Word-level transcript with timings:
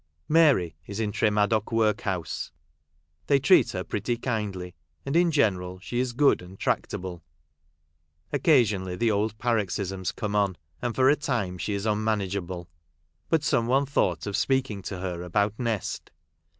Mary 0.27 0.75
is 0.87 0.99
in 0.99 1.11
Tre 1.11 1.29
Madoc 1.29 1.71
workhouse; 1.71 2.51
they 3.27 3.37
treat 3.37 3.69
her 3.69 3.83
pretty 3.83 4.17
kindly, 4.17 4.73
and 5.05 5.15
in 5.15 5.29
general 5.29 5.77
she 5.77 5.99
is 5.99 6.11
good 6.13 6.41
and 6.41 6.59
tractable. 6.59 7.21
Occasionally 8.33 8.95
the 8.95 9.11
old 9.11 9.37
par 9.37 9.59
oxysms 9.59 10.11
come 10.11 10.35
on; 10.35 10.57
and 10.81 10.95
for 10.95 11.07
a 11.07 11.15
time 11.15 11.59
she 11.59 11.75
is 11.75 11.85
unmanageable. 11.85 12.67
But 13.29 13.43
some 13.43 13.67
one 13.67 13.85
thought 13.85 14.25
of 14.25 14.35
speaking 14.35 14.81
to 14.89 14.97
her 14.97 15.21
about 15.21 15.59
Nest. 15.59 16.09